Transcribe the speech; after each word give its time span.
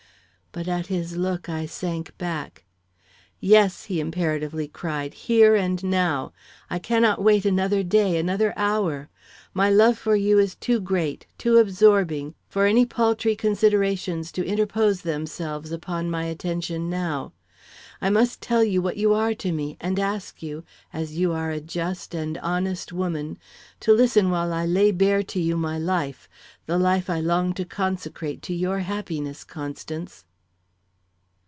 But 0.53 0.67
at 0.67 0.87
his 0.87 1.15
look 1.15 1.47
I 1.47 1.65
sank 1.65 2.17
back. 2.17 2.65
"Yes," 3.39 3.85
he 3.85 4.01
imperatively 4.01 4.67
cried, 4.67 5.13
"here 5.13 5.55
and 5.55 5.81
now. 5.81 6.33
I 6.69 6.77
cannot 6.77 7.23
wait 7.23 7.45
another 7.45 7.83
day, 7.83 8.17
another 8.17 8.53
hour. 8.57 9.07
My 9.53 9.69
love 9.69 9.97
for 9.97 10.17
you 10.17 10.39
is 10.39 10.55
too 10.55 10.81
great, 10.81 11.25
too 11.37 11.55
absorbing, 11.55 12.35
for 12.49 12.65
any 12.65 12.85
paltry 12.85 13.33
considerations 13.33 14.29
to 14.33 14.43
interpose 14.45 15.03
themselves 15.03 15.71
upon 15.71 16.11
my 16.11 16.25
attention 16.25 16.89
now. 16.89 17.31
I 18.01 18.09
must 18.09 18.41
tell 18.41 18.61
you 18.61 18.81
what 18.81 18.97
you 18.97 19.13
are 19.13 19.33
to 19.35 19.53
me, 19.53 19.77
and 19.79 19.97
ask 19.97 20.43
you, 20.43 20.65
as 20.91 21.17
you 21.17 21.31
are 21.31 21.51
a 21.51 21.61
just 21.61 22.13
and 22.13 22.37
honest 22.39 22.91
woman, 22.91 23.37
to 23.79 23.93
listen 23.93 24.29
while 24.29 24.51
I 24.51 24.65
lay 24.65 24.91
bare 24.91 25.23
to 25.23 25.39
you 25.39 25.55
my 25.55 25.77
life 25.77 26.27
the 26.65 26.77
life 26.77 27.09
I 27.09 27.21
long 27.21 27.53
to 27.53 27.63
consecrate 27.63 28.41
to 28.41 28.53
your 28.53 28.79
happiness, 28.79 29.45
Constance." 29.45 30.25